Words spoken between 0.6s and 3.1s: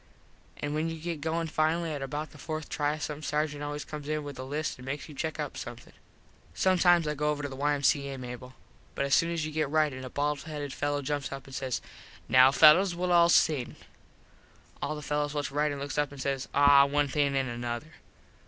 when you get goin finally at about the fourth try